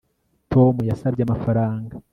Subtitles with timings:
[0.51, 1.93] Tom yasabye amafaranga